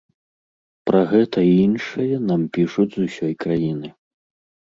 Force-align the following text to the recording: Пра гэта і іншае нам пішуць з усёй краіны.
Пра 0.89 1.01
гэта 1.11 1.43
і 1.47 1.51
іншае 1.65 2.15
нам 2.29 2.41
пішуць 2.57 2.89
з 2.97 3.05
усёй 3.09 3.33
краіны. 3.47 3.87